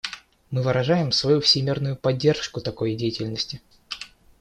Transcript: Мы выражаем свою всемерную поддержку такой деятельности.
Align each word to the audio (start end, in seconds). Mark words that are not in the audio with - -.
Мы 0.49 0.63
выражаем 0.63 1.11
свою 1.11 1.41
всемерную 1.41 1.95
поддержку 1.95 2.59
такой 2.59 2.95
деятельности. 2.95 3.61